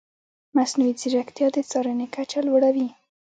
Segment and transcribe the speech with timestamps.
[0.57, 2.87] مصنوعي ځیرکتیا د څارنې کچه لوړه وي.